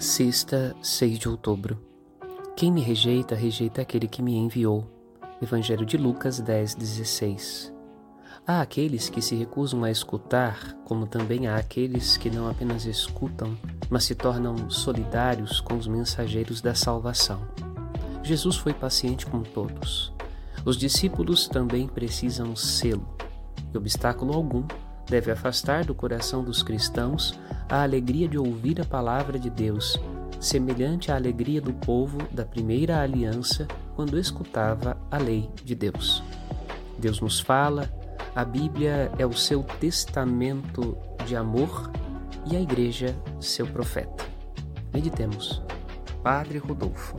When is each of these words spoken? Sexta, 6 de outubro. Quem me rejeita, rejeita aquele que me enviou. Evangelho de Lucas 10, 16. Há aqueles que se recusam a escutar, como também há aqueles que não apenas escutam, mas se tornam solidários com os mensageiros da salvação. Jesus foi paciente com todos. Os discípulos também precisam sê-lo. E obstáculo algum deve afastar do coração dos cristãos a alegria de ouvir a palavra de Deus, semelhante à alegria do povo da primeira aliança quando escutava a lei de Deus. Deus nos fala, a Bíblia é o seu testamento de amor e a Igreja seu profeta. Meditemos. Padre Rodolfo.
Sexta, 0.00 0.74
6 0.80 1.18
de 1.18 1.28
outubro. 1.28 1.78
Quem 2.56 2.72
me 2.72 2.80
rejeita, 2.80 3.34
rejeita 3.34 3.82
aquele 3.82 4.08
que 4.08 4.22
me 4.22 4.34
enviou. 4.34 4.90
Evangelho 5.42 5.84
de 5.84 5.98
Lucas 5.98 6.40
10, 6.40 6.74
16. 6.74 7.70
Há 8.46 8.62
aqueles 8.62 9.10
que 9.10 9.20
se 9.20 9.34
recusam 9.34 9.84
a 9.84 9.90
escutar, 9.90 10.74
como 10.86 11.06
também 11.06 11.48
há 11.48 11.56
aqueles 11.56 12.16
que 12.16 12.30
não 12.30 12.48
apenas 12.48 12.86
escutam, 12.86 13.54
mas 13.90 14.04
se 14.04 14.14
tornam 14.14 14.70
solidários 14.70 15.60
com 15.60 15.76
os 15.76 15.86
mensageiros 15.86 16.62
da 16.62 16.74
salvação. 16.74 17.46
Jesus 18.22 18.56
foi 18.56 18.72
paciente 18.72 19.26
com 19.26 19.42
todos. 19.42 20.14
Os 20.64 20.78
discípulos 20.78 21.46
também 21.46 21.86
precisam 21.86 22.56
sê-lo. 22.56 23.06
E 23.70 23.76
obstáculo 23.76 24.32
algum 24.32 24.64
deve 25.10 25.30
afastar 25.30 25.84
do 25.84 25.94
coração 25.94 26.42
dos 26.42 26.62
cristãos 26.62 27.38
a 27.70 27.84
alegria 27.84 28.26
de 28.26 28.36
ouvir 28.36 28.80
a 28.80 28.84
palavra 28.84 29.38
de 29.38 29.48
Deus, 29.48 29.96
semelhante 30.40 31.12
à 31.12 31.14
alegria 31.14 31.60
do 31.60 31.72
povo 31.72 32.18
da 32.32 32.44
primeira 32.44 33.00
aliança 33.00 33.68
quando 33.94 34.18
escutava 34.18 35.00
a 35.08 35.18
lei 35.18 35.48
de 35.64 35.76
Deus. 35.76 36.22
Deus 36.98 37.20
nos 37.20 37.38
fala, 37.38 37.88
a 38.34 38.44
Bíblia 38.44 39.12
é 39.18 39.24
o 39.24 39.32
seu 39.32 39.62
testamento 39.62 40.98
de 41.24 41.36
amor 41.36 41.90
e 42.50 42.56
a 42.56 42.60
Igreja 42.60 43.14
seu 43.40 43.66
profeta. 43.66 44.24
Meditemos. 44.92 45.62
Padre 46.22 46.58
Rodolfo. 46.58 47.16